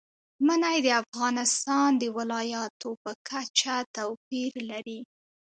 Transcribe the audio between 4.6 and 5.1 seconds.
لري.